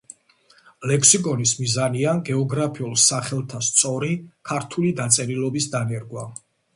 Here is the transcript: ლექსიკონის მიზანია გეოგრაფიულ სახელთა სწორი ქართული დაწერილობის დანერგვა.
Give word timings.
ლექსიკონის 0.91 1.51
მიზანია 1.57 2.13
გეოგრაფიულ 2.29 2.95
სახელთა 3.03 3.61
სწორი 3.67 4.09
ქართული 4.53 4.95
დაწერილობის 5.01 5.69
დანერგვა. 5.77 6.25